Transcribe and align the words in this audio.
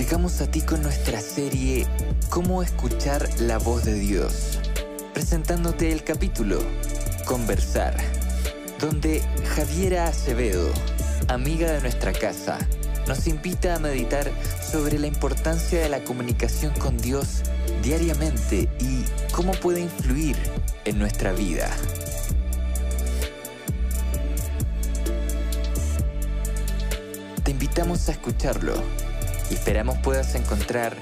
Llegamos 0.00 0.40
a 0.40 0.50
ti 0.50 0.62
con 0.62 0.80
nuestra 0.80 1.20
serie 1.20 1.86
Cómo 2.30 2.62
escuchar 2.62 3.28
la 3.38 3.58
voz 3.58 3.84
de 3.84 3.92
Dios, 3.92 4.58
presentándote 5.12 5.92
el 5.92 6.04
capítulo 6.04 6.58
Conversar, 7.26 7.94
donde 8.80 9.22
Javiera 9.54 10.06
Acevedo, 10.06 10.72
amiga 11.28 11.70
de 11.70 11.82
nuestra 11.82 12.14
casa, 12.14 12.56
nos 13.06 13.26
invita 13.26 13.74
a 13.74 13.78
meditar 13.78 14.32
sobre 14.62 14.98
la 14.98 15.06
importancia 15.06 15.78
de 15.78 15.90
la 15.90 16.02
comunicación 16.02 16.72
con 16.78 16.96
Dios 16.96 17.42
diariamente 17.82 18.70
y 18.80 19.04
cómo 19.32 19.52
puede 19.52 19.80
influir 19.80 20.38
en 20.86 20.98
nuestra 20.98 21.34
vida. 21.34 21.68
Te 27.44 27.50
invitamos 27.50 28.08
a 28.08 28.12
escucharlo 28.12 28.82
esperamos 29.54 29.98
puedas 29.98 30.34
encontrar 30.34 30.96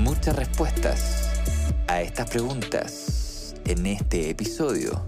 muchas 0.00 0.36
respuestas 0.36 1.42
a 1.88 2.00
estas 2.00 2.30
preguntas 2.30 3.54
en 3.66 3.86
este 3.86 4.30
episodio. 4.30 5.04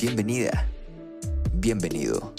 Bienvenida, 0.00 0.68
bienvenido. 1.52 2.34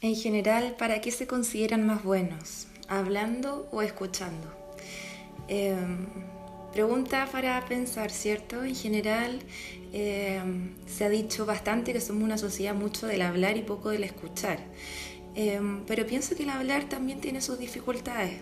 En 0.00 0.16
general, 0.16 0.74
¿para 0.78 1.00
qué 1.00 1.12
se 1.12 1.28
consideran 1.28 1.86
más 1.86 2.02
buenos? 2.02 2.66
¿Hablando 2.88 3.68
o 3.70 3.82
escuchando? 3.82 4.48
Em, 5.46 6.08
pregunta 6.72 7.28
para 7.30 7.64
pensar, 7.66 8.10
¿cierto? 8.10 8.64
En 8.64 8.74
general, 8.74 9.40
em, 9.92 10.70
se 10.86 11.04
ha 11.04 11.08
dicho 11.08 11.46
bastante 11.46 11.92
que 11.92 12.00
somos 12.00 12.22
una 12.22 12.38
sociedad 12.38 12.74
mucho 12.74 13.06
del 13.06 13.22
hablar 13.22 13.56
y 13.56 13.62
poco 13.62 13.90
del 13.90 14.04
escuchar. 14.04 14.58
Em, 15.34 15.84
pero 15.86 16.06
pienso 16.06 16.34
que 16.36 16.42
el 16.42 16.50
hablar 16.50 16.88
también 16.88 17.20
tiene 17.20 17.40
sus 17.40 17.58
dificultades. 17.58 18.40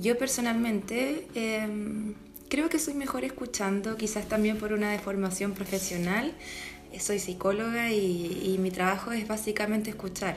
Yo 0.00 0.16
personalmente 0.18 1.26
creo 2.48 2.68
que 2.68 2.78
soy 2.78 2.94
mejor 2.94 3.24
escuchando, 3.24 3.96
quizás 3.96 4.28
también 4.28 4.58
por 4.58 4.72
una 4.72 4.90
deformación 4.92 5.52
profesional, 5.52 6.34
soy 7.00 7.18
psicóloga 7.18 7.92
y, 7.92 8.56
mi 8.58 8.70
trabajo 8.70 9.12
es 9.12 9.28
básicamente 9.28 9.90
escuchar. 9.90 10.36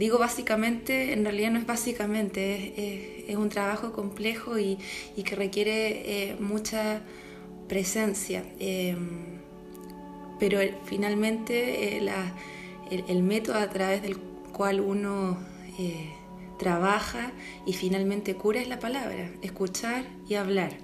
Digo 0.00 0.16
básicamente, 0.16 1.12
en 1.12 1.24
realidad 1.26 1.50
no 1.50 1.58
es 1.58 1.66
básicamente, 1.66 3.26
es, 3.28 3.36
un 3.36 3.50
trabajo 3.50 3.92
complejo 3.92 4.58
y, 4.58 4.78
que 5.26 5.36
requiere 5.36 6.30
eh, 6.30 6.36
mucha 6.40 7.02
presencia. 7.68 8.42
Eh, 8.58 8.96
pero 10.38 10.58
finalmente 10.86 11.98
eh, 11.98 12.10
el, 13.08 13.22
método 13.22 13.58
a 13.58 13.68
través 13.68 14.00
del 14.00 14.16
cual 14.16 14.80
uno 14.80 15.36
trabaja 16.58 17.32
y 17.66 17.74
finalmente 17.74 18.34
cura 18.34 18.58
es 18.58 18.68
la 18.68 18.78
palabra, 18.78 19.30
escuchar 19.42 20.06
y 20.26 20.36
hablar. 20.36 20.78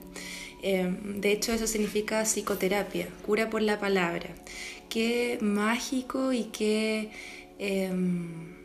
Em, 0.60 1.22
de 1.22 1.32
hecho, 1.32 1.54
eso 1.54 1.66
significa 1.66 2.22
psicoterapia, 2.24 3.08
cura 3.24 3.48
por 3.48 3.62
la 3.62 3.78
palabra. 3.78 4.34
Qué 4.90 5.38
mágico 5.40 6.34
y 6.34 6.44
qué, 6.52 7.10
em, 7.58 8.55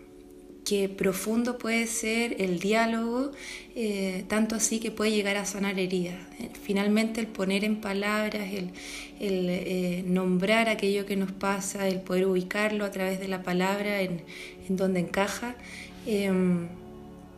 qué 0.66 0.90
profundo 0.90 1.58
puede 1.58 1.88
ser 1.88 2.42
el 2.42 2.60
diálogo, 2.60 3.32
eh, 3.76 4.24
tanto 4.28 4.56
así 4.56 4.80
que 4.80 4.92
puede 4.92 5.12
llegar 5.12 5.38
a 5.38 5.46
sanar 5.46 5.80
heridas. 5.80 6.16
Eh, 6.40 6.50
finalmente, 6.62 7.20
el 7.20 7.28
poner 7.28 7.64
en 7.64 7.82
palabras, 7.82 8.50
el, 8.54 8.70
eh, 9.20 10.04
nombrar 10.06 10.70
aquello 10.70 11.06
que 11.06 11.16
nos 11.16 11.32
pasa, 11.32 11.88
el 11.88 12.02
poder 12.02 12.26
ubicarlo 12.26 12.86
a 12.86 12.92
través 12.92 13.20
de 13.20 13.28
la 13.28 13.44
palabra 13.44 14.02
en, 14.02 14.22
en 14.70 14.78
donde 14.78 15.00
encaja, 15.00 15.56
em, 16.06 16.68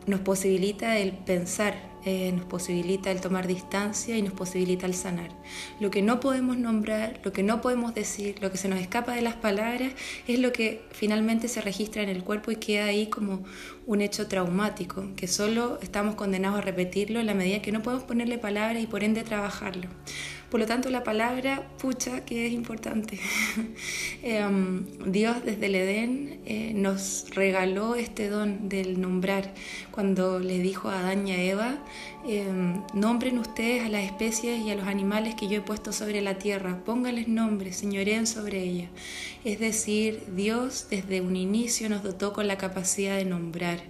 nos 0.06 0.20
posibilita 0.20 0.98
el 0.98 1.12
pensar 1.12 1.93
eh, 2.04 2.32
nos 2.32 2.44
posibilita 2.44 3.10
el 3.10 3.20
tomar 3.20 3.46
distancia 3.46 4.16
y 4.16 4.22
nos 4.22 4.32
posibilita 4.32 4.86
el 4.86 4.94
sanar. 4.94 5.30
Lo 5.80 5.90
que 5.90 6.02
no 6.02 6.20
podemos 6.20 6.56
nombrar, 6.56 7.20
lo 7.24 7.32
que 7.32 7.42
no 7.42 7.60
podemos 7.60 7.94
decir, 7.94 8.36
lo 8.40 8.50
que 8.50 8.58
se 8.58 8.68
nos 8.68 8.78
escapa 8.80 9.14
de 9.14 9.22
las 9.22 9.34
palabras, 9.34 9.92
es 10.28 10.38
lo 10.38 10.52
que 10.52 10.82
finalmente 10.90 11.48
se 11.48 11.60
registra 11.60 12.02
en 12.02 12.08
el 12.08 12.22
cuerpo 12.22 12.50
y 12.50 12.56
queda 12.56 12.86
ahí 12.86 13.06
como 13.06 13.44
un 13.86 14.00
hecho 14.00 14.26
traumático, 14.26 15.08
que 15.16 15.26
solo 15.28 15.78
estamos 15.82 16.14
condenados 16.14 16.58
a 16.58 16.62
repetirlo 16.62 17.20
en 17.20 17.26
la 17.26 17.34
medida 17.34 17.62
que 17.62 17.72
no 17.72 17.82
podemos 17.82 18.04
ponerle 18.04 18.38
palabras 18.38 18.82
y 18.82 18.86
por 18.86 19.04
ende 19.04 19.22
trabajarlo. 19.22 19.88
Por 20.50 20.60
lo 20.60 20.66
tanto, 20.66 20.90
la 20.90 21.02
palabra 21.02 21.68
pucha, 21.78 22.24
que 22.24 22.46
es 22.46 22.52
importante. 22.52 23.18
Em, 24.22 24.86
Dios 25.04 25.44
desde 25.44 25.66
el 25.66 25.74
Edén 25.74 26.40
eh, 26.46 26.72
nos 26.74 27.26
regaló 27.34 27.94
este 27.94 28.28
don 28.28 28.68
del 28.68 29.00
nombrar. 29.00 29.52
Cuando 29.90 30.38
le 30.38 30.58
dijo 30.60 30.88
a 30.88 31.00
Adán 31.00 31.28
y 31.28 31.32
a 31.32 31.42
Eva, 31.42 31.78
em, 32.26 32.82
nombren 32.94 33.38
ustedes 33.38 33.84
a 33.84 33.88
las 33.88 34.04
especies 34.04 34.60
y 34.60 34.70
a 34.70 34.74
los 34.74 34.86
animales 34.86 35.34
que 35.34 35.48
yo 35.48 35.58
he 35.58 35.60
puesto 35.60 35.92
sobre 35.92 36.20
la 36.22 36.38
tierra, 36.38 36.82
pónganles 36.84 37.28
nombres, 37.28 37.76
señoreen 37.76 38.26
sobre 38.26 38.62
ellas. 38.62 38.90
Es 39.44 39.58
decir, 39.60 40.22
Dios 40.34 40.86
desde 40.90 41.20
un 41.20 41.36
inicio 41.36 41.88
nos 41.88 42.02
dotó 42.02 42.32
con 42.32 42.48
la 42.48 42.58
capacidad 42.58 43.16
de 43.16 43.24
nombrar 43.24 43.82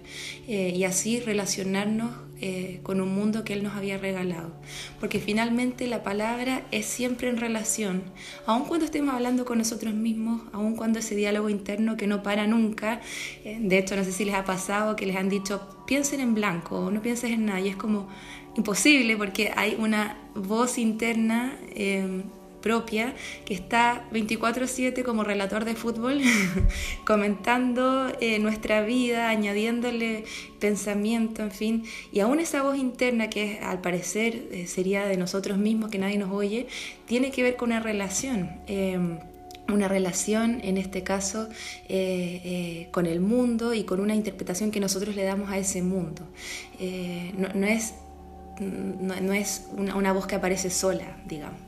eh, 0.47 0.73
y 0.75 0.83
así 0.83 1.19
relacionarnos 1.19 2.11
eh, 2.41 2.81
con 2.83 2.99
un 2.99 3.15
mundo 3.15 3.45
que 3.45 3.53
Él 3.53 3.63
nos 3.63 3.75
había 3.75 3.97
regalado. 3.97 4.51
Porque 4.99 5.19
finalmente 5.19 5.87
la 5.87 6.03
palabra 6.03 6.65
es 6.71 6.85
siempre 6.85 7.29
en 7.29 7.37
relación, 7.37 8.03
aun 8.45 8.65
cuando 8.65 8.85
estemos 8.85 9.15
hablando 9.15 9.45
con 9.45 9.57
nosotros 9.57 9.93
mismos, 9.93 10.41
aun 10.51 10.75
cuando 10.75 10.99
ese 10.99 11.15
diálogo 11.15 11.49
interno 11.49 11.95
que 11.95 12.07
no 12.07 12.23
para 12.23 12.45
nunca, 12.45 12.99
eh, 13.45 13.57
de 13.61 13.77
hecho 13.77 13.95
no 13.95 14.03
sé 14.03 14.11
si 14.11 14.25
les 14.25 14.35
ha 14.35 14.43
pasado 14.43 14.97
que 14.97 15.05
les 15.05 15.15
han 15.15 15.29
dicho 15.29 15.74
piensen 15.85 16.19
en 16.19 16.33
blanco, 16.33 16.89
no 16.91 17.01
pienses 17.01 17.31
en 17.31 17.45
nada, 17.45 17.59
y 17.59 17.69
es 17.69 17.75
como 17.75 18.07
imposible 18.55 19.17
porque 19.17 19.51
hay 19.55 19.75
una 19.77 20.17
voz 20.33 20.77
interna 20.77 21.57
propia, 22.65 23.13
que 23.45 23.53
está 23.53 24.09
24/7 24.11 25.03
como 25.03 25.23
relator 25.23 25.65
de 25.65 25.75
fútbol, 25.75 26.19
comentando 27.05 28.11
eh, 28.19 28.39
nuestra 28.39 28.81
vida, 28.81 29.29
añadiéndole 29.29 30.23
pensamiento, 30.59 31.43
en 31.43 31.51
fin, 31.51 31.83
y 32.11 32.21
aún 32.21 32.39
esa 32.39 32.63
voz 32.63 32.75
interna 32.77 33.29
que 33.29 33.59
al 33.59 33.81
parecer 33.81 34.47
eh, 34.51 34.65
sería 34.65 35.05
de 35.05 35.15
nosotros 35.15 35.59
mismos, 35.59 35.91
que 35.91 35.99
nadie 35.99 36.17
nos 36.17 36.31
oye, 36.31 36.65
tiene 37.05 37.29
que 37.29 37.43
ver 37.43 37.55
con 37.55 37.69
una 37.69 37.81
relación. 37.81 38.49
Una 39.67 39.87
relación, 39.87 40.59
en 40.63 40.77
este 40.77 41.03
caso, 41.03 41.49
eh, 41.89 42.87
con 42.91 43.05
el 43.05 43.19
mundo 43.19 43.73
y 43.73 43.83
con 43.83 43.99
una 43.99 44.13
interpretación 44.13 44.71
que 44.71 44.79
nosotros 44.79 45.15
le 45.15 45.23
damos 45.23 45.49
a 45.49 45.57
ese 45.57 45.81
mundo. 45.81 46.21
no, 47.37 47.67
es 47.67 47.93
no, 48.59 49.33
es 49.33 49.67
una, 49.75 50.13
voz 50.13 50.27
que 50.27 50.35
aparece 50.35 50.69
sola, 50.69 51.17
digamos. 51.25 51.59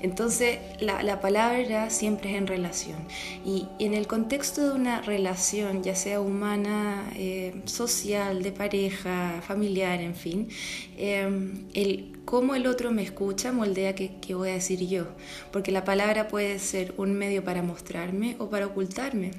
Entonces, 0.00 0.58
la, 0.80 1.20
palabra 1.20 1.88
siempre 1.90 2.30
es 2.30 2.36
en 2.36 2.46
relación. 2.46 2.98
Y 3.44 3.68
en 3.78 3.94
el 3.94 4.06
contexto 4.06 4.68
de 4.68 4.74
una 4.74 5.00
relación, 5.00 5.82
ya 5.82 5.94
sea 5.94 6.20
humana, 6.20 7.10
eh, 7.14 7.62
social, 7.64 8.42
de 8.42 8.52
pareja, 8.52 9.40
familiar, 9.46 10.00
en 10.00 10.14
fin, 10.14 10.48
eh, 10.96 11.28
el 11.74 12.12
cómo 12.26 12.56
el 12.56 12.66
otro 12.66 12.90
me 12.90 13.02
escucha 13.02 13.52
moldea 13.52 13.94
qué, 13.94 14.16
qué 14.20 14.34
voy 14.34 14.50
a 14.50 14.54
decir 14.54 14.86
yo. 14.86 15.06
Porque 15.52 15.72
la 15.72 15.84
palabra 15.84 16.28
puede 16.28 16.58
ser 16.58 16.92
un 16.98 17.14
medio 17.14 17.44
para 17.44 17.62
mostrarme 17.62 18.36
o 18.38 18.50
para 18.50 18.66
ocultarme. 18.66 19.30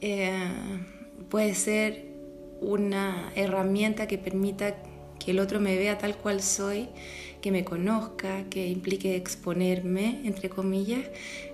Eh, 0.00 0.48
puede 1.28 1.54
ser 1.54 2.04
una 2.60 3.32
herramienta 3.34 4.06
que 4.06 4.18
permita 4.18 4.76
que 5.26 5.32
el 5.32 5.40
otro 5.40 5.58
me 5.58 5.76
vea 5.76 5.98
tal 5.98 6.16
cual 6.16 6.40
soy, 6.40 6.88
que 7.46 7.52
me 7.52 7.64
conozca, 7.64 8.42
que 8.50 8.66
implique 8.66 9.14
exponerme, 9.14 10.20
entre 10.24 10.50
comillas, 10.50 11.04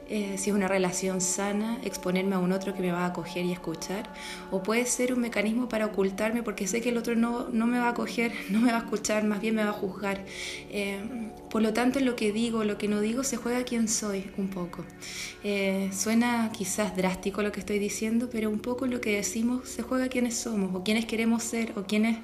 eh, 0.08 0.36
si 0.38 0.48
es 0.48 0.56
una 0.56 0.66
relación 0.66 1.20
sana, 1.20 1.78
exponerme 1.84 2.34
a 2.34 2.38
un 2.38 2.52
otro 2.52 2.72
que 2.74 2.80
me 2.80 2.92
va 2.92 3.00
a 3.00 3.06
acoger 3.08 3.44
y 3.44 3.52
escuchar, 3.52 4.10
o 4.50 4.62
puede 4.62 4.86
ser 4.86 5.12
un 5.12 5.20
mecanismo 5.20 5.68
para 5.68 5.84
ocultarme 5.84 6.42
porque 6.42 6.66
sé 6.66 6.80
que 6.80 6.88
el 6.88 6.96
otro 6.96 7.14
no, 7.14 7.50
no 7.50 7.66
me 7.66 7.78
va 7.78 7.88
a 7.88 7.90
acoger, 7.90 8.32
no 8.48 8.58
me 8.62 8.72
va 8.72 8.78
a 8.78 8.80
escuchar, 8.80 9.24
más 9.24 9.42
bien 9.42 9.54
me 9.54 9.64
va 9.64 9.68
a 9.68 9.74
juzgar. 9.74 10.24
Eh, 10.70 10.98
por 11.50 11.60
lo 11.60 11.74
tanto, 11.74 12.00
lo 12.00 12.16
que 12.16 12.32
digo, 12.32 12.64
lo 12.64 12.78
que 12.78 12.88
no 12.88 13.02
digo, 13.02 13.22
se 13.22 13.36
juega 13.36 13.62
quién 13.64 13.86
soy 13.86 14.30
un 14.38 14.48
poco. 14.48 14.86
Eh, 15.44 15.90
suena 15.92 16.50
quizás 16.56 16.96
drástico 16.96 17.42
lo 17.42 17.52
que 17.52 17.60
estoy 17.60 17.78
diciendo, 17.78 18.30
pero 18.32 18.48
un 18.48 18.60
poco 18.60 18.86
lo 18.86 19.02
que 19.02 19.16
decimos 19.16 19.68
se 19.68 19.82
juega 19.82 20.08
quiénes 20.08 20.38
somos, 20.38 20.74
o 20.74 20.84
quiénes 20.84 21.04
queremos 21.04 21.42
ser, 21.42 21.74
o 21.76 21.82
quiénes 21.82 22.16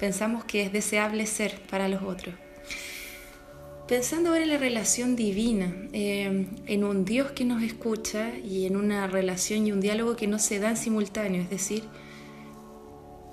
pensamos 0.00 0.44
que 0.44 0.62
es 0.62 0.72
deseable 0.72 1.24
ser 1.26 1.60
para 1.70 1.86
los 1.86 2.02
otros. 2.02 2.34
Pensando 3.88 4.30
ahora 4.30 4.44
en 4.44 4.48
la 4.48 4.58
relación 4.58 5.16
divina, 5.16 5.74
eh, 5.92 6.46
en 6.66 6.84
un 6.84 7.04
Dios 7.04 7.32
que 7.32 7.44
nos 7.44 7.62
escucha 7.62 8.30
y 8.38 8.64
en 8.66 8.76
una 8.76 9.08
relación 9.08 9.66
y 9.66 9.72
un 9.72 9.80
diálogo 9.80 10.14
que 10.14 10.28
no 10.28 10.38
se 10.38 10.60
dan 10.60 10.76
simultáneo, 10.76 11.42
es 11.42 11.50
decir, 11.50 11.82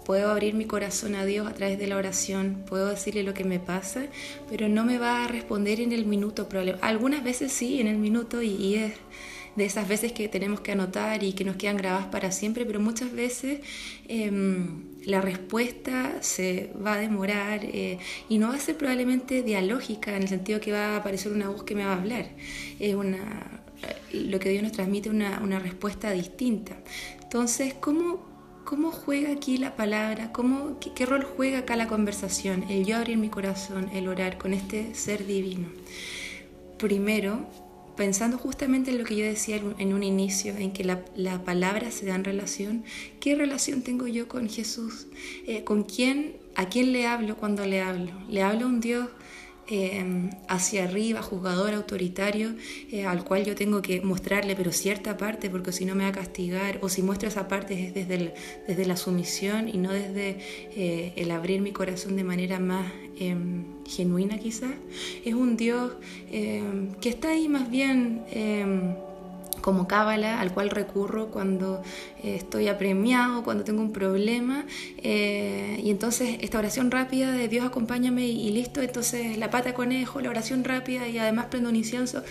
puedo 0.06 0.32
abrir 0.32 0.56
mi 0.56 0.66
corazón 0.66 1.14
a 1.14 1.24
Dios 1.24 1.48
a 1.48 1.54
través 1.54 1.78
de 1.78 1.86
la 1.86 1.98
oración, 1.98 2.64
puedo 2.68 2.88
decirle 2.88 3.22
lo 3.22 3.36
que 3.36 3.44
me 3.44 3.60
pasa, 3.60 4.08
pero 4.50 4.68
no 4.68 4.84
me 4.84 4.98
va 4.98 5.24
a 5.24 5.28
responder 5.28 5.80
en 5.80 5.92
el 5.92 6.08
minuto. 6.08 6.50
Algunas 6.82 7.24
veces 7.24 7.52
sí, 7.52 7.80
en 7.80 7.86
el 7.86 8.00
minuto, 8.00 8.42
y, 8.42 8.74
es 8.74 8.94
de 9.56 9.66
esas 9.66 9.88
veces 9.88 10.14
que 10.14 10.28
tenemos 10.28 10.62
que 10.62 10.72
anotar 10.72 11.22
y 11.24 11.34
que 11.34 11.44
nos 11.44 11.58
quedan 11.58 11.78
grabadas 11.78 12.08
para 12.08 12.32
siempre, 12.32 12.66
pero 12.66 12.80
muchas 12.80 13.12
veces... 13.12 13.60
Em, 14.08 14.89
la 15.10 15.22
respuesta 15.22 16.22
se 16.22 16.72
va 16.86 16.94
a 16.94 16.98
demorar 16.98 17.62
eh, 17.64 18.00
y 18.30 18.38
no 18.38 18.50
va 18.50 18.56
a 18.56 18.60
ser 18.60 18.78
probablemente 18.78 19.44
dialógica 19.44 20.16
en 20.16 20.24
el 20.24 20.30
sentido 20.30 20.60
que 20.60 20.72
va 20.72 20.94
a 20.94 20.98
aparecer 20.98 21.32
una 21.32 21.50
voz 21.50 21.64
que 21.64 21.76
me 21.76 21.86
va 21.86 21.94
a 21.94 21.98
hablar. 21.98 22.30
Es 22.80 22.96
una, 22.96 23.62
lo 24.14 24.40
que 24.40 24.50
Dios 24.50 24.64
nos 24.64 24.72
transmite 24.72 25.10
una, 25.10 25.40
una 25.44 25.60
respuesta 25.60 26.12
distinta. 26.12 26.78
Entonces, 27.22 27.74
¿cómo, 27.74 28.26
¿cómo 28.66 28.92
juega 28.92 29.32
aquí 29.32 29.58
la 29.58 29.76
palabra? 29.76 30.32
¿Cómo, 30.32 30.80
qué, 30.80 30.94
qué, 30.94 31.06
rol 31.06 31.24
juega 31.24 31.60
acá 31.60 31.76
la 31.76 31.88
conversación? 31.88 32.64
El 32.70 32.86
yo 32.86 32.98
abrir 32.98 33.18
mi 33.18 33.30
corazón, 33.30 33.90
el 33.94 34.08
orar 34.08 34.38
con 34.38 34.54
este 34.54 34.96
ser 34.96 35.26
divino. 35.26 35.68
Primero, 36.78 37.48
pensando 38.00 38.38
justamente 38.38 38.92
en 38.92 38.98
lo 38.98 39.04
que 39.04 39.18
yo 39.18 39.26
decía 39.26 39.60
en 39.78 39.94
un 39.94 40.04
inicio, 40.04 40.56
en 40.56 40.72
que 40.72 40.86
la, 40.86 41.04
palabra 41.44 41.92
se 41.92 42.06
da 42.06 42.16
en 42.16 42.24
relación, 42.24 42.86
¿qué 43.20 43.36
relación 43.36 43.82
tengo 43.82 44.08
yo 44.08 44.30
con 44.30 44.48
Jesús? 44.48 45.08
Eh, 45.46 45.66
¿Con 45.66 45.84
quién, 45.84 46.38
a 46.56 46.70
quién 46.70 46.94
le 46.94 47.08
hablo 47.08 47.36
cuando 47.36 47.66
le 47.66 47.82
hablo? 47.82 48.14
¿Le 48.30 48.42
hablo 48.42 48.68
a 48.68 48.70
un 48.70 48.80
Dios 48.80 49.10
Em, 49.72 50.32
hacia 50.48 50.86
arriba, 50.86 51.22
juzgador, 51.22 51.76
autoritario, 51.76 52.56
eh, 52.92 53.06
al 53.06 53.24
cual 53.24 53.46
yo 53.46 53.54
tengo 53.54 53.84
que 53.84 54.02
mostrarle, 54.02 54.56
pero 54.56 54.72
cierta 54.72 55.16
parte, 55.16 55.48
porque 55.52 55.72
si 55.72 55.86
no 55.86 55.94
me 55.94 56.06
va 56.06 56.10
a 56.10 56.12
castigar, 56.12 56.80
o 56.82 56.90
si 56.90 57.04
muestro 57.04 57.30
esa 57.30 57.48
parte 57.48 57.86
es 57.86 57.94
desde, 57.94 58.34
desde 58.68 58.86
la 58.88 58.98
sumisión 58.98 59.70
y 59.70 59.78
no 59.78 59.92
desde 59.92 60.38
eh, 60.76 61.14
el 61.18 61.30
abrir 61.30 61.62
mi 61.62 61.72
corazón 61.72 62.16
de 62.16 62.24
manera 62.24 62.60
más 62.60 62.92
em, 63.20 63.66
genuina 63.86 64.40
quizás. 64.40 64.74
Es 65.24 65.36
un 65.36 65.56
Dios 65.56 65.92
em, 66.32 66.96
que 66.96 67.10
está 67.10 67.30
ahí 67.30 67.48
más 67.48 67.70
bien 67.70 68.24
como 69.62 69.88
cábala 69.88 70.40
al 70.40 70.54
cual 70.54 70.70
recurro 70.70 71.28
cuando 71.28 71.82
eh, 72.24 72.36
estoy 72.36 72.68
apremiado, 72.68 73.44
cuando 73.44 73.64
tengo 73.64 73.82
un 73.82 73.92
problema. 73.92 74.66
Eh, 74.98 75.80
y 75.84 75.90
entonces 75.90 76.38
esta 76.42 76.60
oración 76.60 76.92
rápida 76.92 77.32
de 77.32 77.48
Dios 77.48 77.66
acompáñame 77.66 78.28
y, 78.28 78.50
listo, 78.52 78.82
entonces 78.82 79.38
la 79.38 79.50
pata 79.50 79.74
conejo, 79.74 80.22
la 80.22 80.30
oración 80.30 80.64
rápida 80.64 81.08
y 81.08 81.18
además 81.18 81.48
prendo 81.50 81.70
un 81.70 81.76
incienso. 81.76 82.24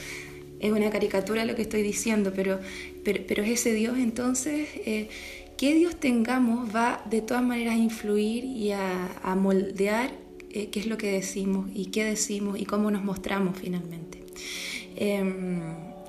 Es 0.60 0.72
una 0.72 0.90
caricatura 0.90 1.44
lo 1.44 1.54
que 1.54 1.62
estoy 1.62 1.82
diciendo, 1.82 2.32
pero, 2.34 2.58
pero, 3.04 3.42
es 3.44 3.50
ese 3.50 3.72
Dios 3.72 3.96
entonces. 3.96 4.68
Eh, 4.84 5.08
que 5.56 5.74
Dios 5.74 5.96
tengamos 5.96 6.74
va 6.74 7.02
de 7.10 7.20
todas 7.20 7.42
maneras 7.42 7.74
a 7.74 7.78
influir 7.78 8.44
y 8.44 8.70
a, 8.70 9.08
a 9.22 9.34
moldear 9.34 10.12
qué 10.50 10.70
es 10.72 10.86
lo 10.86 10.96
que 10.96 11.10
decimos 11.10 11.68
y 11.74 11.86
qué 11.86 12.04
decimos 12.04 12.60
y 12.60 12.64
cómo 12.64 12.90
nos 12.92 13.02
mostramos 13.02 13.58
finalmente. 13.58 14.18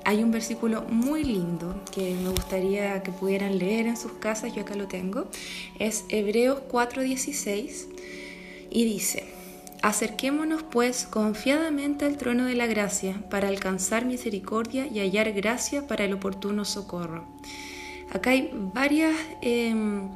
Hay 0.06 0.24
un 0.24 0.32
versículo 0.32 0.84
muy 0.84 1.24
lindo 1.24 1.84
que 1.94 2.16
me 2.16 2.30
gustaría 2.30 3.04
que 3.04 3.12
pudieran 3.12 3.60
leer 3.60 3.88
en 3.88 3.98
sus 3.98 4.14
casas, 4.14 4.54
yo 4.56 4.62
acá 4.62 4.76
lo 4.76 4.88
tengo. 4.88 5.28
Es 5.78 6.06
Hebreos 6.10 6.62
4:16 6.70 7.88
y 8.70 8.86
dice, 8.86 9.40
Acerquémonos 9.82 10.64
pues 10.64 11.06
confiadamente 11.06 12.04
al 12.04 12.18
trono 12.18 12.46
de 12.46 12.56
la 12.56 12.68
gracia 12.68 13.24
para 13.30 13.48
alcanzar 13.48 14.04
misericordia 14.04 14.88
y 14.88 15.00
hallar 15.00 15.32
gracia 15.32 15.88
para 15.88 16.04
el 16.04 16.12
oportuno 16.12 16.66
socorro. 16.66 17.26
Acá 18.12 18.32
hay 18.32 18.50
varias 18.54 19.16
em, 19.42 20.10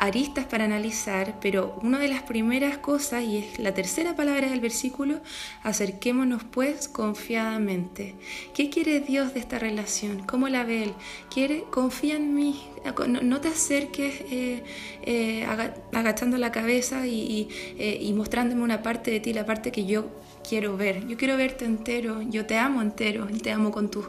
aristas 0.00 0.46
para 0.46 0.64
analizar, 0.64 1.38
pero 1.40 1.78
una 1.82 1.98
de 1.98 2.08
las 2.08 2.22
primeras 2.22 2.78
cosas, 2.78 3.22
y 3.22 3.36
es 3.36 3.58
la 3.58 3.74
tercera 3.74 4.16
palabra 4.16 4.48
del 4.48 4.60
versículo, 4.60 5.20
acerquémonos 5.62 6.42
pues 6.42 6.88
confiadamente. 6.88 8.14
¿Qué 8.54 8.70
quiere 8.70 9.00
Dios 9.00 9.34
de 9.34 9.40
esta 9.40 9.58
relación? 9.58 10.22
¿Cómo 10.26 10.48
la 10.48 10.64
ve 10.64 10.84
Él? 10.84 10.94
Quiere, 11.32 11.64
confía 11.70 12.16
en 12.16 12.34
mí, 12.34 12.62
no, 13.08 13.40
te 13.42 13.48
acerques 13.48 14.22
eh, 14.30 14.64
eh, 15.02 15.44
agachando 15.92 16.38
la 16.38 16.50
cabeza 16.50 17.06
y, 17.06 17.48
eh, 17.78 17.98
y 18.00 18.14
mostrándome 18.14 18.62
una 18.62 18.82
parte 18.82 19.10
de 19.10 19.20
ti, 19.20 19.34
la 19.34 19.44
parte 19.44 19.70
que 19.70 19.84
yo 19.84 20.08
quiero 20.48 20.78
ver. 20.78 21.06
Yo 21.06 21.18
quiero 21.18 21.36
verte 21.36 21.66
entero, 21.66 22.22
yo 22.22 22.46
te 22.46 22.56
amo 22.56 22.80
entero, 22.80 23.26
te 23.42 23.50
amo 23.50 23.70
con 23.70 23.90
tus, 23.90 24.06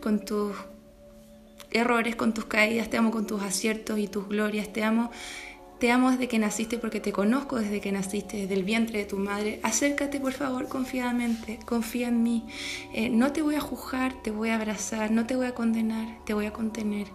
con 0.00 0.24
tus 0.24 0.56
errores, 1.74 2.16
con 2.16 2.32
tus 2.32 2.46
caídas, 2.46 2.88
te 2.88 2.96
amo 2.96 3.10
con 3.10 3.26
tus 3.26 3.42
aciertos 3.42 3.98
y 3.98 4.06
tus 4.06 4.28
glorias, 4.28 4.72
te 4.72 4.82
amo, 4.82 5.10
te 5.78 5.90
amo 5.90 6.12
desde 6.12 6.28
que 6.28 6.38
naciste 6.38 6.78
porque 6.78 7.00
te 7.00 7.12
conozco 7.12 7.56
desde 7.56 7.80
que 7.80 7.92
naciste, 7.92 8.38
desde 8.38 8.54
el 8.54 8.62
vientre 8.62 9.00
de 9.00 9.04
tu 9.04 9.18
madre. 9.18 9.60
Acércate 9.62 10.20
por 10.20 10.32
favor 10.32 10.68
confiadamente, 10.68 11.58
confía 11.66 12.08
en 12.08 12.22
mí. 12.22 12.46
Eh, 12.94 13.10
no 13.10 13.32
te 13.32 13.42
voy 13.42 13.56
a 13.56 13.60
juzgar, 13.60 14.14
te 14.22 14.30
voy 14.30 14.50
a 14.50 14.54
abrazar, 14.54 15.10
no 15.10 15.26
te 15.26 15.36
voy 15.36 15.46
a 15.46 15.54
condenar, 15.54 16.24
te 16.24 16.32
voy 16.32 16.46
a 16.46 16.52
contener. 16.52 17.08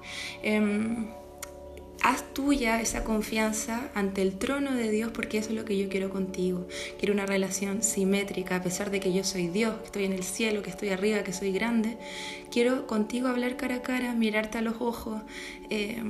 Em, 0.43 1.07
haz 2.01 2.23
tuya 2.33 2.81
esa 2.81 3.03
confianza 3.03 3.89
ante 3.93 4.21
el 4.21 4.37
trono 4.37 4.73
de 4.73 4.89
Dios 4.89 5.11
porque 5.11 5.37
eso 5.37 5.49
es 5.49 5.55
lo 5.55 5.65
que 5.65 5.77
yo 5.77 5.89
quiero 5.89 6.09
contigo. 6.09 6.67
Quiero 6.97 7.13
una 7.13 7.25
relación 7.25 7.83
simétrica, 7.83 8.57
a 8.57 8.63
pesar 8.63 8.91
de 8.91 8.99
que 8.99 9.13
yo 9.13 9.23
soy 9.23 9.47
Dios, 9.47 9.75
que 9.79 9.85
estoy 9.85 10.05
en 10.05 10.13
el 10.13 10.23
cielo, 10.23 10.61
que 10.61 10.69
estoy 10.69 10.89
arriba, 10.89 11.23
que 11.23 11.33
soy 11.33 11.51
grande. 11.51 11.97
Quiero 12.51 12.87
contigo 12.87 13.27
hablar 13.27 13.57
cara 13.57 13.75
a 13.75 13.81
cara, 13.81 14.13
mirarte 14.13 14.57
a 14.57 14.61
los 14.61 14.75
ojos, 14.79 15.21
eh, 15.69 16.01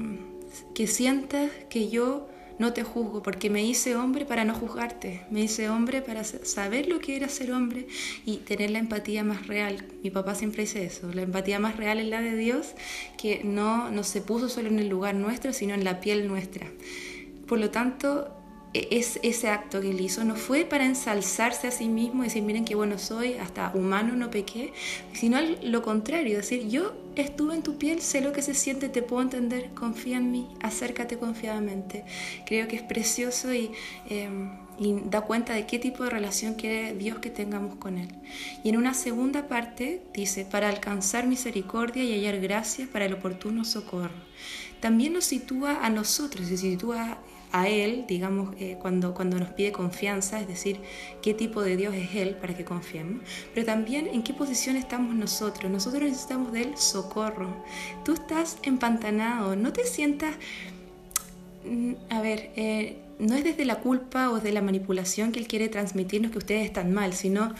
que 0.74 0.88
sientas 0.88 1.51
que 1.69 1.89
yo 1.89 2.27
no 2.59 2.73
te 2.73 2.83
juzgo, 2.83 3.23
porque 3.23 3.50
me 3.50 3.63
hice 3.63 3.95
hombre 3.95 4.25
para 4.25 4.45
no 4.45 4.53
juzgarte, 4.53 5.21
me 5.31 5.41
hice 5.41 5.69
hombre 5.69 6.01
para 6.01 6.23
saber 6.23 6.88
lo 6.88 7.00
que 7.00 7.15
era 7.15 7.29
ser 7.29 7.51
hombre 7.53 7.88
y 8.25 8.38
tener 8.38 8.69
la 8.69 8.79
empatía 8.79 9.23
más 9.23 9.47
real. 9.47 9.88
Mi 10.03 10.11
papá 10.11 10.35
siempre 10.35 10.63
dice 10.63 10.83
eso, 10.85 11.11
la 11.13 11.21
empatía 11.21 11.57
más 11.59 11.77
real 11.77 12.00
es 12.00 12.07
la 12.07 12.21
de 12.21 12.35
Dios, 12.35 12.74
que 13.17 13.41
no, 13.43 13.89
no 13.89 14.03
se 14.03 14.22
puso 14.22 14.50
solo 14.50 14.67
en 14.67 14.77
el 14.77 14.89
lugar 14.89 15.15
nuestro, 15.15 15.53
sino 15.53 15.74
en 15.74 15.86
la 15.86 16.01
piel 16.01 16.27
nuestra. 16.27 16.67
Por 17.48 17.60
lo 17.60 17.72
tanto, 17.72 18.38
es, 18.73 19.19
ese 19.23 19.49
acto 19.49 19.81
que 19.81 19.89
él 19.89 20.01
hizo 20.01 20.23
no 20.23 20.35
fue 20.35 20.63
para 20.63 20.85
ensalzarse 20.85 21.67
a 21.67 21.71
sí 21.71 21.88
mismo 21.88 22.23
y 22.23 22.27
decir, 22.27 22.43
miren 22.43 22.65
qué 22.65 22.75
bueno 22.75 22.99
soy, 22.99 23.33
hasta 23.33 23.71
humano 23.73 24.15
no 24.15 24.29
pequé, 24.29 24.73
sino 25.13 25.39
lo 25.63 25.81
contrario, 25.81 26.38
decir, 26.38 26.67
yo 26.67 26.93
estuve 27.15 27.55
en 27.55 27.63
tu 27.63 27.77
piel, 27.77 28.01
sé 28.01 28.21
lo 28.21 28.31
que 28.31 28.41
se 28.41 28.53
siente, 28.53 28.88
te 28.89 29.01
puedo 29.01 29.23
entender, 29.23 29.71
confía 29.73 30.17
en 30.17 30.31
mí, 30.31 30.47
acércate 30.61 31.17
confiadamente. 31.17 32.05
Creo 32.45 32.67
que 32.67 32.75
es 32.75 32.83
precioso 32.83 33.53
y, 33.53 33.71
em, 34.09 34.51
da 35.09 35.21
cuenta 35.21 35.53
de 35.53 35.65
qué 35.65 35.77
tipo 35.77 36.05
de 36.05 36.09
relación 36.09 36.53
quiere 36.53 36.93
Dios 36.93 37.19
que 37.19 37.29
tengamos 37.29 37.75
con 37.75 37.97
Él. 37.97 38.07
Y 38.63 38.69
en 38.69 38.77
una 38.77 38.93
segunda 38.93 39.47
parte 39.47 40.01
dice, 40.13 40.45
para 40.45 40.69
alcanzar 40.69 41.27
misericordia 41.27 42.03
y 42.03 42.13
hallar 42.13 42.39
gracia 42.39 42.88
para 42.91 43.05
el 43.05 43.13
oportuno 43.13 43.65
socorro. 43.65 44.29
También 44.79 45.11
nos 45.13 45.25
sitúa 45.25 45.85
a 45.85 45.89
nosotros, 45.89 46.47
se 46.47 46.55
sitúa 46.55 47.17
a 47.51 47.68
Él, 47.68 48.06
digamos, 48.08 48.56
eh, 48.60 48.77
cuando, 48.79 49.13
cuando 49.13 49.39
nos 49.39 49.50
pide 49.50 49.72
confianza, 49.72 50.39
es 50.39 50.48
decir, 50.48 50.79
qué 51.22 51.34
tipo 51.34 51.62
de 51.62 51.77
Dios 51.77 51.96
es 51.96 52.15
Él 52.15 52.36
para 52.36 52.56
que 52.56 52.63
confiemos, 52.63 53.22
pero 53.53 53.65
también 53.65 54.08
en 54.08 54.24
qué 54.24 54.34
posición 54.34 54.75
estamos 54.75 55.15
nosotros. 55.15 55.72
Nosotros 55.72 56.03
necesitamos 56.03 56.51
de 56.51 56.62
Él 56.62 56.77
socorro. 56.77 57.63
Tú 58.06 58.13
estás 58.13 58.58
empantanado, 58.63 59.56
no 59.56 59.74
te 59.74 59.86
sientas, 59.86 60.36
mm, 61.65 61.94
a 62.10 62.22
ver, 62.22 62.51
eh, 62.56 62.98
no 63.20 63.36
es 63.36 63.44
desde 63.44 63.65
la 63.65 63.79
culpa 63.79 64.29
o 64.29 64.36
desde 64.36 64.51
la 64.51 64.62
manipulación 64.62 65.32
que 65.32 65.39
Él 65.39 65.48
quiere 65.48 65.70
transmitirnos 65.70 66.32
que 66.32 66.38
ustedes 66.38 66.65
están 66.65 66.94
mal, 66.94 67.13
sino 67.13 67.53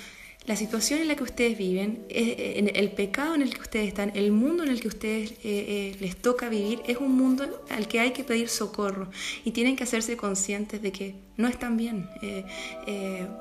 la 0.46 0.56
situación 0.56 1.02
en 1.02 1.08
la 1.08 1.16
que 1.16 1.24
ustedes 1.24 1.58
viven, 1.58 2.06
eh, 2.10 2.72
el 2.74 2.92
pecado 2.92 3.36
en 3.36 3.42
el 3.42 3.54
que 3.54 3.62
ustedes 3.62 3.88
están, 3.88 4.12
el 4.16 4.32
mundo 4.32 4.64
en 4.64 4.70
el 4.70 4.82
que 4.82 4.88
ustedes 4.88 5.34
eh, 5.44 5.96
les 6.00 6.16
toca 6.16 6.50
vivir, 6.50 6.82
es 6.88 6.98
un 6.98 7.16
mundo 7.16 7.64
al 7.70 7.88
que 7.88 8.00
hay 8.00 8.12
que 8.12 8.24
pedir 8.24 8.50
socorro 8.50 9.10
y 9.44 9.52
tienen 9.52 9.76
que 9.76 9.84
hacerse 9.84 10.18
conscientes 10.18 10.82
de 10.82 10.92
que 10.92 11.16
no 11.38 11.48
están 11.48 11.78
bien. 11.78 12.10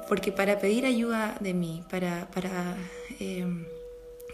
porque 0.08 0.32
para 0.32 0.58
pedir 0.58 0.84
ayuda 0.84 1.38
de 1.40 1.54
mí, 1.54 1.82
para, 1.88 2.28
para 2.30 2.76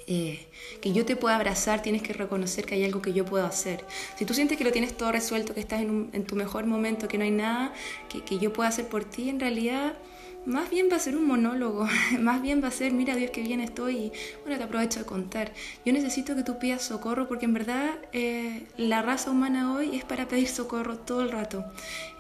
eh, 0.06 0.38
que 0.82 0.92
yo 0.92 1.06
te 1.06 1.16
pueda 1.16 1.36
abrazar, 1.36 1.80
tienes 1.80 2.02
que 2.02 2.12
reconocer 2.12 2.66
que 2.66 2.74
hay 2.74 2.84
algo 2.84 3.00
que 3.00 3.14
yo 3.14 3.24
puedo 3.24 3.46
hacer. 3.46 3.84
Si 4.18 4.26
tú 4.26 4.34
sientes 4.34 4.58
que 4.58 4.64
lo 4.64 4.72
tienes 4.72 4.94
todo 4.96 5.10
resuelto, 5.12 5.54
que 5.54 5.60
estás 5.60 5.80
en, 5.80 6.24
tu 6.26 6.36
mejor 6.36 6.66
momento, 6.66 7.08
que 7.08 7.16
no 7.16 7.24
hay 7.24 7.30
nada 7.30 7.72
que, 8.08 8.22
que, 8.22 8.38
yo 8.38 8.52
pueda 8.52 8.68
hacer 8.68 8.86
por 8.86 9.04
ti, 9.04 9.30
en 9.30 9.40
realidad 9.40 9.94
más 10.46 10.70
bien 10.70 10.88
va 10.90 10.96
a 10.96 11.00
ser 11.00 11.16
un 11.16 11.26
monólogo, 11.26 11.86
más 12.20 12.42
bien 12.42 12.62
va 12.62 12.68
a 12.68 12.70
ser, 12.70 12.92
mira 12.92 13.16
Dios, 13.16 13.30
qué 13.30 13.42
bien 13.42 13.60
estoy 13.60 13.96
y 13.96 14.12
bueno, 14.42 14.58
te 14.58 14.64
aprovecho 14.64 15.00
de 15.00 15.06
contar. 15.06 15.52
Yo 15.84 15.92
necesito 15.92 16.34
que 16.34 16.42
tú 16.42 16.58
pidas 16.58 16.82
socorro 16.82 17.28
porque 17.28 17.46
en 17.46 17.54
verdad 17.54 17.90
eh, 18.12 18.64
la 18.76 19.02
raza 19.02 19.30
humana 19.30 19.74
hoy 19.74 19.96
es 19.96 20.04
para 20.04 20.28
pedir 20.28 20.48
socorro 20.48 20.98
todo 20.98 21.22
el 21.22 21.30
rato. 21.30 21.64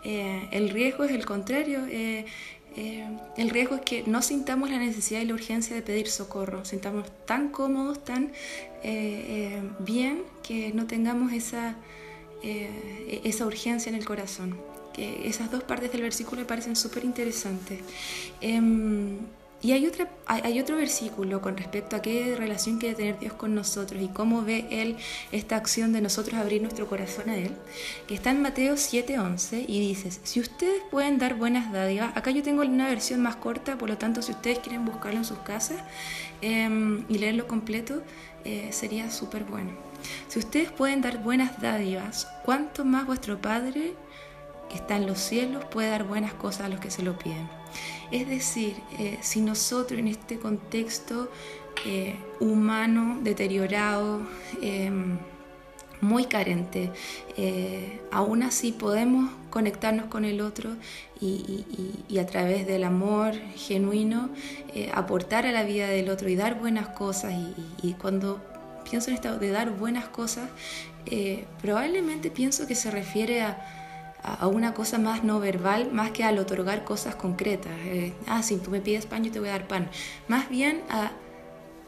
Eh, 0.04 0.48
el 0.52 0.70
riesgo 0.70 1.04
es 1.04 1.12
el 1.12 1.24
contrario. 1.24 1.80
Eh, 2.76 3.06
el 3.36 3.50
riesgo 3.50 3.76
es 3.76 3.82
que 3.82 4.02
no 4.06 4.20
sintamos 4.20 4.68
la 4.68 4.78
necesidad 4.78 5.20
y 5.20 5.26
la 5.26 5.34
urgencia 5.34 5.76
de 5.76 5.82
pedir 5.82 6.08
socorro, 6.08 6.64
sintamos 6.64 7.06
tan 7.24 7.50
cómodos, 7.50 8.02
tan 8.04 8.24
eh, 8.24 8.32
eh, 8.82 9.62
bien, 9.78 10.22
que 10.42 10.72
no 10.72 10.86
tengamos 10.86 11.32
esa, 11.32 11.76
esa 12.42 13.46
urgencia 13.46 13.90
en 13.90 13.96
el 13.96 14.04
corazón. 14.04 14.58
Que 14.94 15.28
esas 15.28 15.50
dos 15.50 15.62
partes 15.64 15.92
del 15.92 16.02
versículo 16.02 16.40
me 16.42 16.46
parecen 16.46 16.76
súper 16.76 17.04
interesantes. 17.04 17.80
Em, 18.40 19.18
y 19.64 19.72
hay, 19.72 19.86
otra, 19.86 20.10
hay 20.26 20.60
otro 20.60 20.76
versículo 20.76 21.40
con 21.40 21.56
respecto 21.56 21.96
a 21.96 22.02
qué 22.02 22.34
relación 22.36 22.76
quiere 22.76 22.94
tener 22.94 23.18
Dios 23.18 23.32
con 23.32 23.54
nosotros 23.54 24.02
y 24.02 24.08
cómo 24.08 24.42
ve 24.42 24.66
Él 24.70 24.98
esta 25.32 25.56
acción 25.56 25.94
de 25.94 26.02
nosotros 26.02 26.38
abrir 26.38 26.60
nuestro 26.60 26.86
corazón 26.86 27.30
a 27.30 27.36
Él, 27.38 27.50
que 28.06 28.14
está 28.14 28.30
en 28.30 28.42
Mateo 28.42 28.74
7:11 28.74 29.64
y 29.66 29.80
dice, 29.80 30.10
si 30.22 30.40
ustedes 30.40 30.82
pueden 30.90 31.16
dar 31.16 31.36
buenas 31.36 31.72
dádivas, 31.72 32.14
acá 32.14 32.30
yo 32.30 32.42
tengo 32.42 32.60
una 32.60 32.88
versión 32.88 33.22
más 33.22 33.36
corta, 33.36 33.78
por 33.78 33.88
lo 33.88 33.96
tanto 33.96 34.20
si 34.20 34.32
ustedes 34.32 34.58
quieren 34.58 34.84
buscarlo 34.84 35.20
en 35.20 35.24
sus 35.24 35.38
casas 35.38 35.78
em, 36.42 37.06
y 37.08 37.16
leerlo 37.16 37.48
completo, 37.48 38.02
eh, 38.44 38.68
sería 38.70 39.10
súper 39.10 39.44
bueno. 39.44 39.70
Si 40.28 40.38
ustedes 40.38 40.70
pueden 40.72 41.00
dar 41.00 41.22
buenas 41.22 41.62
dádivas, 41.62 42.28
¿cuánto 42.44 42.84
más 42.84 43.06
vuestro 43.06 43.40
Padre 43.40 43.94
que 44.68 44.76
está 44.76 44.96
en 44.96 45.06
los 45.06 45.18
cielos 45.18 45.64
puede 45.66 45.90
dar 45.90 46.04
buenas 46.04 46.34
cosas 46.34 46.66
a 46.66 46.68
los 46.68 46.80
que 46.80 46.90
se 46.90 47.02
lo 47.02 47.18
piden? 47.18 47.48
Es 48.10 48.28
decir, 48.28 48.76
eh, 48.98 49.18
si 49.22 49.40
nosotros 49.40 49.98
en 49.98 50.08
este 50.08 50.38
contexto 50.38 51.30
eh, 51.84 52.16
humano, 52.40 53.18
deteriorado, 53.22 54.22
em, 54.62 55.18
muy 56.00 56.26
carente, 56.26 56.92
eh, 57.36 58.00
aún 58.12 58.42
así 58.42 58.72
podemos 58.72 59.30
conectarnos 59.50 60.06
con 60.06 60.24
el 60.24 60.40
otro 60.42 60.70
y, 61.20 61.64
a 62.18 62.26
través 62.26 62.66
del 62.66 62.84
amor 62.84 63.34
genuino 63.56 64.28
aportar 64.92 65.46
a 65.46 65.52
la 65.52 65.64
vida 65.64 65.88
del 65.88 66.10
otro 66.10 66.28
y 66.28 66.36
dar 66.36 66.60
buenas 66.60 66.88
cosas. 66.88 67.32
Y, 67.82 67.94
cuando 67.94 68.40
pienso 68.88 69.10
en 69.10 69.16
esto 69.16 69.38
de 69.38 69.50
dar 69.50 69.70
buenas 69.70 70.06
cosas, 70.06 70.50
probablemente 71.62 72.30
pienso 72.30 72.66
que 72.66 72.74
se 72.74 72.90
refiere 72.90 73.42
a 73.42 73.83
a 74.24 74.46
una 74.46 74.72
cosa 74.72 74.98
más 74.98 75.22
no 75.22 75.38
verbal, 75.38 75.92
más 75.92 76.10
que 76.10 76.24
al 76.24 76.38
otorgar 76.38 76.82
cosas 76.84 77.14
concretas. 77.14 77.72
Eh, 77.84 78.14
ah, 78.26 78.42
si 78.42 78.56
tú 78.56 78.70
me 78.70 78.80
pides 78.80 79.04
pan, 79.04 79.22
yo 79.22 79.30
te 79.30 79.38
voy 79.38 79.50
a 79.50 79.52
dar 79.52 79.68
pan. 79.68 79.90
Más 80.28 80.48
bien 80.48 80.82
a 80.88 81.12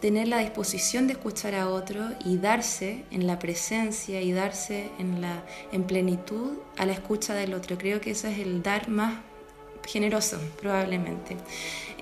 tener 0.00 0.28
la 0.28 0.38
disposición 0.38 1.06
de 1.06 1.14
escuchar 1.14 1.54
a 1.54 1.70
otro 1.70 2.10
y 2.24 2.36
darse 2.36 3.04
en 3.10 3.26
la 3.26 3.38
presencia 3.38 4.20
y 4.20 4.32
darse 4.32 4.90
en, 4.98 5.22
la, 5.22 5.42
en 5.72 5.84
plenitud 5.84 6.58
a 6.76 6.84
la 6.84 6.92
escucha 6.92 7.34
del 7.34 7.54
otro. 7.54 7.78
Creo 7.78 8.02
que 8.02 8.10
eso 8.10 8.28
es 8.28 8.38
el 8.38 8.62
dar 8.62 8.90
más 8.90 9.14
generoso, 9.86 10.38
probablemente. 10.60 11.38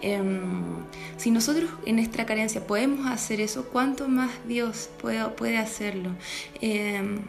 Em, 0.03 0.85
si 1.17 1.31
nosotros 1.31 1.71
en 1.87 1.97
nuestra 1.97 2.27
carencia 2.27 2.67
podemos 2.67 3.07
hacer 3.07 3.41
eso, 3.41 3.69
¿cuánto 3.73 4.09
más 4.09 4.33
Dios 4.49 4.91
puede, 5.01 5.25
puede 5.29 5.59
hacerlo? 5.59 6.11
Em, 6.61 7.23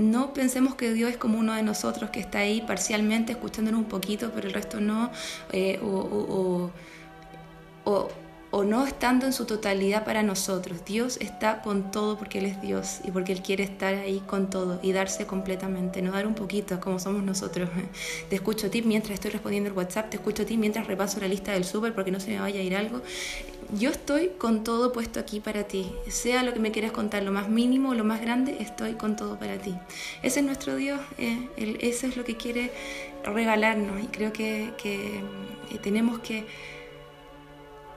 no 0.00 0.32
pensemos 0.32 0.74
que 0.74 0.92
Dios 0.92 1.10
es 1.10 1.16
como 1.16 1.38
uno 1.38 1.54
de 1.54 1.62
nosotros 1.62 2.10
que 2.10 2.20
está 2.20 2.38
ahí 2.40 2.62
parcialmente 2.62 3.32
escuchándonos 3.32 3.80
un 3.80 3.86
poquito, 3.86 4.32
pero 4.34 4.48
el 4.48 4.54
resto 4.54 4.80
no, 4.80 5.10
eh, 5.52 5.78
o, 5.82 6.70
o, 7.84 8.10
no 8.64 8.84
estando 8.86 9.26
en 9.26 9.32
su 9.32 9.46
totalidad 9.46 10.04
para 10.04 10.22
nosotros. 10.22 10.84
Dios 10.84 11.18
está 11.20 11.62
con 11.62 11.90
todo 11.90 12.18
porque 12.18 12.38
Él 12.38 12.46
es 12.46 12.60
Dios 12.60 13.00
y 13.04 13.10
porque 13.10 13.32
Él 13.32 13.42
quiere 13.42 13.62
estar 13.64 13.94
ahí 13.94 14.20
con 14.26 14.50
todo 14.50 14.80
y 14.82 14.92
darse 14.92 15.26
completamente, 15.26 16.02
no 16.02 16.12
dar 16.12 16.26
un 16.26 16.34
poquito 16.34 16.80
como 16.80 16.98
somos 16.98 17.22
nosotros. 17.22 17.70
Te 18.28 18.34
escucho 18.34 18.66
a 18.66 18.70
ti 18.70 18.82
mientras 18.82 19.14
estoy 19.14 19.30
respondiendo 19.30 19.70
el 19.70 19.76
WhatsApp, 19.76 20.10
te 20.10 20.16
escucho 20.16 20.42
a 20.42 20.46
ti 20.46 20.56
mientras 20.56 20.86
repaso 20.86 21.20
la 21.20 21.28
lista 21.28 21.52
del 21.52 21.64
súper 21.64 21.94
porque 21.94 22.10
no 22.10 22.20
se 22.20 22.30
me 22.30 22.40
vaya 22.40 22.60
a 22.60 22.62
ir 22.62 22.76
algo 22.76 23.02
yo 23.72 23.90
estoy 23.90 24.30
con 24.38 24.64
todo 24.64 24.92
puesto 24.92 25.20
aquí 25.20 25.40
para 25.40 25.64
ti. 25.64 25.92
Sea 26.08 26.42
lo 26.42 26.52
que 26.52 26.60
me 26.60 26.72
quieras 26.72 26.92
contar, 26.92 27.22
lo 27.22 27.32
más 27.32 27.48
mínimo 27.48 27.90
o 27.90 27.94
lo 27.94 28.04
más 28.04 28.20
grande, 28.20 28.56
estoy 28.60 28.94
con 28.94 29.16
todo 29.16 29.38
para 29.38 29.58
ti. 29.58 29.74
Ese 30.22 30.40
es 30.40 30.46
nuestro 30.46 30.76
Dios, 30.76 31.00
eh, 31.18 31.48
eso 31.80 32.06
es 32.06 32.16
lo 32.16 32.24
que 32.24 32.36
quiere 32.36 32.72
regalarnos 33.24 34.02
y 34.02 34.06
creo 34.06 34.32
que, 34.32 34.72
eh, 34.84 35.22
tenemos 35.82 36.18
que, 36.20 36.46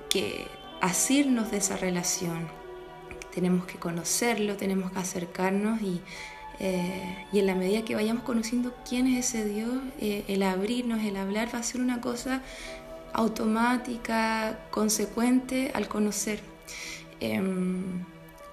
que 0.10 0.46
asirnos 0.82 1.52
de 1.52 1.58
esa 1.58 1.78
relación. 1.78 2.48
Tenemos 3.34 3.66
que 3.66 3.80
conocerlo, 3.80 4.58
tenemos 4.58 4.92
que 4.92 5.00
acercarnos 5.00 5.82
y, 5.82 6.02
eh, 6.60 7.26
y 7.32 7.40
en 7.40 7.48
la 7.48 7.56
medida 7.56 7.84
que 7.84 7.96
vayamos 7.96 8.24
conociendo 8.24 8.76
quién 8.88 9.08
es 9.08 9.30
ese 9.30 9.46
Dios, 9.46 9.72
el 10.00 10.44
abrirnos, 10.44 11.04
el 11.04 11.18
hablar 11.18 11.50
va 11.54 11.60
a 11.60 11.64
ser 11.64 11.82
una 11.82 12.00
cosa 12.00 12.44
automática, 13.14 14.60
consecuente 14.72 15.72
al 15.74 15.88
conocer. 15.88 16.40
Em, 17.20 18.04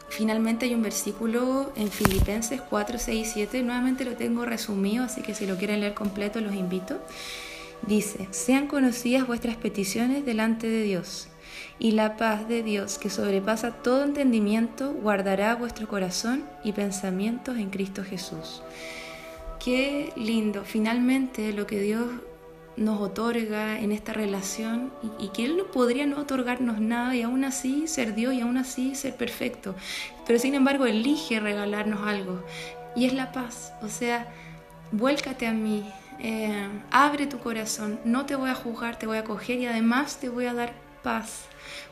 finalmente 0.08 0.66
hay 0.66 0.74
un 0.74 0.82
versículo 0.82 1.72
en 1.76 1.90
Filipenses 1.90 2.60
4, 2.60 2.98
6 2.98 3.26
y 3.26 3.30
7, 3.30 3.62
nuevamente 3.62 4.04
lo 4.04 4.16
tengo 4.16 4.44
resumido, 4.44 5.04
así 5.04 5.22
que 5.22 5.34
si 5.34 5.46
lo 5.46 5.56
quieren 5.56 5.80
leer 5.80 5.94
completo 5.94 6.40
los 6.40 6.54
invito. 6.54 6.98
Dice, 7.86 8.28
sean 8.30 8.66
conocidas 8.66 9.26
vuestras 9.26 9.56
peticiones 9.56 10.26
delante 10.26 10.68
de 10.68 10.82
Dios, 10.82 11.28
y 11.78 11.92
la 11.92 12.16
paz 12.18 12.46
de 12.46 12.62
Dios, 12.62 12.98
que 12.98 13.08
sobrepasa 13.08 13.72
todo 13.72 14.04
entendimiento, 14.04 14.92
guardará 14.92 15.54
vuestro 15.54 15.88
corazón 15.88 16.44
y 16.62 16.72
pensamientos 16.72 17.56
en 17.56 17.70
Cristo 17.70 18.04
Jesús. 18.04 18.62
Qué 19.64 20.12
lindo, 20.16 20.62
finalmente 20.64 21.52
lo 21.52 21.66
que 21.66 21.80
Dios 21.80 22.06
nos 22.80 22.98
otorga 23.00 23.78
en 23.78 23.92
esta 23.92 24.14
relación 24.14 24.90
y, 25.18 25.28
que 25.28 25.44
Él 25.44 25.58
no 25.58 25.66
podría 25.66 26.06
no 26.06 26.18
otorgarnos 26.18 26.80
nada 26.80 27.14
y 27.14 27.22
aún 27.22 27.44
así 27.44 27.86
ser 27.86 28.14
Dios 28.14 28.32
y 28.32 28.40
aún 28.40 28.56
así 28.56 28.94
ser 28.94 29.14
perfecto. 29.14 29.76
Pero 30.26 30.38
sin 30.38 30.54
embargo 30.54 30.86
elige 30.86 31.38
regalarnos 31.40 32.08
algo 32.08 32.42
y 32.96 33.04
es 33.04 33.12
la 33.12 33.32
paz. 33.32 33.74
O 33.82 33.88
sea, 33.88 34.26
vuélcate 34.92 35.46
a 35.46 35.52
mí, 35.52 35.84
eh, 36.20 36.68
abre 36.90 37.26
tu 37.26 37.38
corazón, 37.38 38.00
no 38.04 38.24
te 38.24 38.34
voy 38.34 38.48
a 38.48 38.54
juzgar, 38.54 38.98
te 38.98 39.06
voy 39.06 39.18
a 39.18 39.24
coger 39.24 39.60
y 39.60 39.66
además 39.66 40.16
te 40.18 40.30
voy 40.30 40.46
a 40.46 40.54
dar 40.54 40.72
paz. 41.02 41.44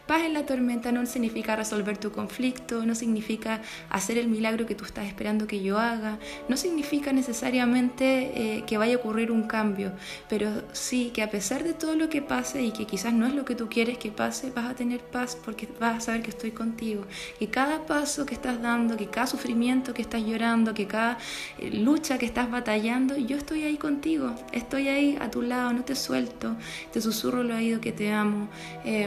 Paz 0.09 0.23
en 0.23 0.33
la 0.33 0.47
tormenta 0.47 0.91
no 0.91 1.05
significa 1.05 1.55
resolver 1.55 1.99
tu 1.99 2.11
conflicto, 2.11 2.87
no 2.87 2.95
significa 2.95 3.61
hacer 3.91 4.17
el 4.17 4.29
milagro 4.29 4.65
que 4.65 4.75
tú 4.75 4.87
estás 4.87 5.07
esperando 5.07 5.47
que 5.47 5.63
yo 5.63 5.79
haga, 5.79 6.19
no 6.49 6.57
significa 6.57 7.13
necesariamente 7.13 8.57
eh, 8.57 8.65
que 8.67 8.79
vaya 8.79 8.95
a 8.95 8.97
ocurrir 9.01 9.31
un 9.31 9.43
cambio, 9.43 9.93
pero 10.31 10.63
sí 10.73 11.11
que 11.13 11.23
a 11.23 11.29
pesar 11.31 11.63
de 11.63 11.75
todo 11.75 11.95
lo 11.95 12.09
que 12.09 12.23
pase 12.23 12.63
y 12.63 12.71
que 12.71 12.87
quizás 12.87 13.13
no 13.13 13.27
es 13.27 13.35
lo 13.35 13.45
que 13.45 13.55
tú 13.55 13.69
quieres 13.69 13.99
que 13.99 14.11
pase, 14.11 14.51
vas 14.51 14.65
a 14.65 14.75
tener 14.75 15.01
paz 15.01 15.37
porque 15.37 15.69
vas 15.79 15.99
a 15.99 16.01
saber 16.01 16.23
que 16.23 16.31
estoy 16.31 16.53
contigo. 16.53 17.05
Que 17.39 17.49
cada 17.49 17.85
paso 17.85 18.25
que 18.25 18.33
estás 18.33 18.63
dando, 18.63 18.97
que 18.97 19.09
cada 19.09 19.27
sufrimiento 19.27 19.93
que 19.93 20.01
estás 20.01 20.23
llorando, 20.23 20.73
que 20.73 20.87
cada 20.87 21.19
eh, 21.59 21.71
lucha 21.71 22.17
que 22.17 22.25
estás 22.25 22.51
batallando, 22.51 23.19
yo 23.19 23.37
estoy 23.37 23.65
ahí 23.65 23.77
contigo, 23.77 24.35
estoy 24.53 24.89
ahí 24.89 25.19
a 25.21 25.31
tu 25.31 25.43
lado, 25.43 25.71
no 25.75 25.85
te 25.85 25.95
suelto, 25.95 26.57
te 26.95 27.03
susurro 27.03 27.43
lo 27.43 27.57
oído 27.57 27.83
que 27.83 27.93
te 27.93 28.11
amo. 28.11 28.49
Eh, 28.87 29.07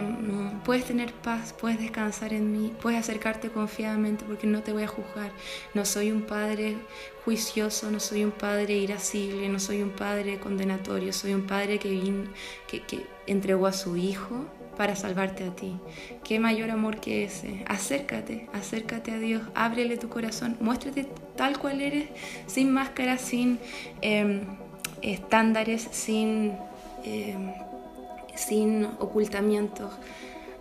puedes 0.64 0.91
tener 0.92 1.14
paz, 1.14 1.54
puedes 1.54 1.80
descansar 1.80 2.34
en 2.34 2.52
mí, 2.52 2.74
puedes 2.82 3.00
acercarte 3.00 3.48
confiadamente 3.48 4.26
porque 4.26 4.46
no 4.46 4.62
te 4.62 4.74
voy 4.74 4.84
a 4.84 4.88
juzgar. 4.88 5.32
No 5.74 5.86
soy 5.86 6.12
un 6.12 6.24
padre 6.24 6.76
juicioso, 7.24 7.90
no 7.90 8.02
soy 8.02 8.26
un 8.26 8.32
padre 8.32 8.76
irascible, 8.76 9.48
no 9.48 9.58
soy 9.58 9.82
un 9.82 9.92
padre 9.92 10.38
condenatorio, 10.38 11.14
soy 11.14 11.34
un 11.34 11.48
padre 11.48 11.80
que, 11.80 11.98
que, 12.68 12.82
que 12.82 13.06
entregó 13.26 13.68
a 13.68 13.72
su 13.72 13.96
hijo 13.96 14.46
para 14.76 14.98
salvarte 14.98 15.46
a 15.46 15.56
ti. 15.56 15.80
Qué 16.26 16.42
mayor 16.42 16.72
amor 16.72 17.00
que 17.00 17.24
ese. 17.24 17.64
Acércate, 17.68 18.50
acércate 18.52 19.12
a 19.12 19.20
Dios, 19.20 19.44
ábrele 19.56 19.96
tu 19.96 20.10
corazón, 20.10 20.58
muéstrate 20.60 21.08
tal 21.38 21.58
cual 21.58 21.80
eres, 21.80 22.10
sin 22.48 22.70
máscaras, 22.70 23.22
sin 23.22 23.60
em, 24.02 24.42
estándares, 25.02 25.88
sin, 25.92 26.52
em, 27.06 27.54
sin 28.36 28.84
ocultamientos 29.00 29.90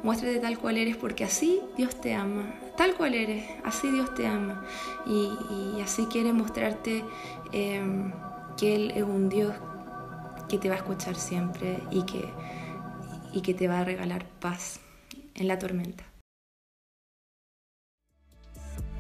muéstrate 0.02 0.38
tal 0.38 0.58
cual 0.58 0.76
eres 0.76 0.96
porque 0.96 1.24
así 1.24 1.60
Dios 1.76 2.00
te 2.00 2.14
ama, 2.14 2.54
tal 2.76 2.94
cual 2.94 3.14
eres, 3.14 3.44
así 3.64 3.90
Dios 3.90 4.14
te 4.14 4.26
ama. 4.26 4.64
Y, 5.06 5.80
así 5.82 6.06
quiere 6.06 6.32
mostrarte 6.32 7.04
em, 7.52 8.12
que 8.56 8.74
Él 8.76 8.92
es 8.94 9.02
un 9.02 9.28
Dios 9.28 9.54
que 10.48 10.58
te 10.58 10.68
va 10.68 10.74
a 10.74 10.78
escuchar 10.78 11.16
siempre 11.16 11.78
y 11.90 12.04
que, 12.04 12.28
y 13.32 13.40
que 13.40 13.54
te 13.54 13.68
va 13.68 13.80
a 13.80 13.84
regalar 13.84 14.26
paz 14.40 14.80
en 15.34 15.48
la 15.48 15.58
tormenta. 15.58 16.04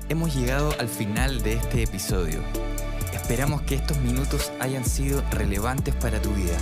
Hemos 0.08 0.34
llegado 0.34 0.74
al 0.80 0.88
final 0.88 1.42
de 1.42 1.52
este 1.52 1.84
episodio. 1.84 2.40
Esperamos 3.12 3.62
que 3.62 3.76
estos 3.76 3.98
minutos 3.98 4.52
hayan 4.58 4.84
sido 4.84 5.22
relevantes 5.30 5.94
para 5.94 6.20
tu 6.20 6.30
vida. 6.30 6.58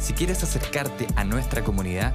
Si 0.00 0.14
quieres 0.14 0.42
acercarte 0.42 1.06
a 1.16 1.24
nuestra 1.24 1.62
comunidad, 1.62 2.14